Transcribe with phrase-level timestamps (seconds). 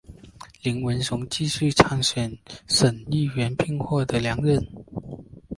[0.63, 4.67] 林文雄继续参选省议员并获得连任。